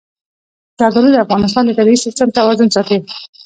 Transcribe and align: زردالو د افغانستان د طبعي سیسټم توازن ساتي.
زردالو 0.79 1.13
د 1.13 1.17
افغانستان 1.25 1.63
د 1.65 1.71
طبعي 1.77 1.97
سیسټم 2.05 2.29
توازن 2.37 2.67
ساتي. 2.75 2.97